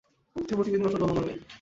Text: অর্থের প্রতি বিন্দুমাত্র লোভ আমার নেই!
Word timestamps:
অর্থের 0.35 0.55
প্রতি 0.57 0.71
বিন্দুমাত্র 0.71 0.99
লোভ 1.01 1.09
আমার 1.11 1.25
নেই! 1.27 1.37